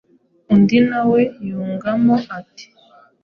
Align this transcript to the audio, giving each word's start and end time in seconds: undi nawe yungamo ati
undi 0.53 0.77
nawe 0.89 1.19
yungamo 1.47 2.15
ati 2.39 2.65